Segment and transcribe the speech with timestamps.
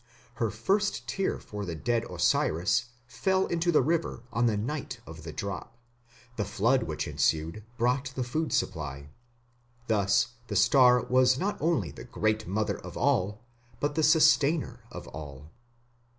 [0.41, 5.21] Her first tear for the dead Osiris fell into the river on "the night of
[5.21, 5.77] the drop".
[6.37, 9.09] The flood which ensued brought the food supply.
[9.85, 13.43] Thus the star was not only the Great Mother of all,
[13.79, 15.51] but the sustainer of all.